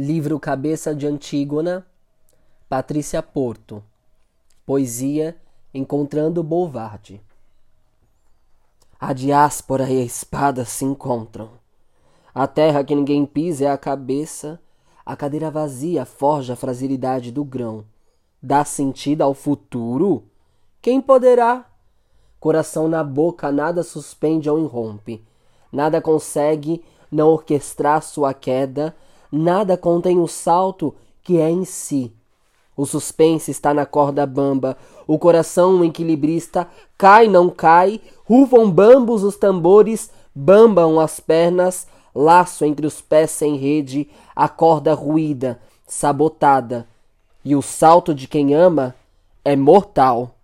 [0.00, 1.84] Livro Cabeça de Antígona,
[2.68, 3.82] Patrícia Porto.
[4.64, 5.36] Poesia
[5.74, 7.20] Encontrando Bovardi.
[9.00, 11.50] A diáspora e a espada se encontram.
[12.32, 14.60] A terra que ninguém pisa é a cabeça,
[15.04, 17.84] a cadeira vazia forja a fragilidade do grão.
[18.40, 20.22] Dá sentido ao futuro?
[20.80, 21.68] Quem poderá?
[22.38, 25.24] Coração na boca, nada suspende ou irrompe,
[25.72, 28.94] nada consegue não orquestrar sua queda
[29.30, 32.12] nada contém o salto que é em si.
[32.76, 34.76] O suspense está na corda bamba,
[35.06, 42.86] o coração equilibrista cai, não cai, rufam bambos os tambores, bambam as pernas, laço entre
[42.86, 46.86] os pés sem rede, a corda ruída, sabotada.
[47.44, 48.94] E o salto de quem ama
[49.44, 50.37] é mortal.